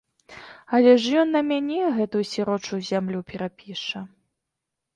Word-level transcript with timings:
Але 0.77 0.93
ж 1.03 1.19
ён 1.23 1.29
на 1.35 1.41
мяне 1.49 1.79
гэтую 1.99 2.23
сірочую 2.33 2.81
зямлю 2.89 3.19
перапіша. 3.31 3.99